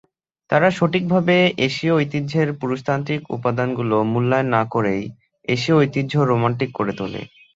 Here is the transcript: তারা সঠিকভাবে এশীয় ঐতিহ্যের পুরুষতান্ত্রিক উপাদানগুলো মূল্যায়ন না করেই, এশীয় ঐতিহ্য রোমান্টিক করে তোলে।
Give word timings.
তারা 0.49 0.67
সঠিকভাবে 0.71 1.35
এশীয় 1.67 1.93
ঐতিহ্যের 1.95 2.49
পুরুষতান্ত্রিক 2.59 3.21
উপাদানগুলো 3.37 3.97
মূল্যায়ন 4.11 4.47
না 4.55 4.61
করেই, 4.73 5.03
এশীয় 5.47 5.75
ঐতিহ্য 5.77 6.13
রোমান্টিক 6.31 6.69
করে 6.73 6.93
তোলে। 6.99 7.21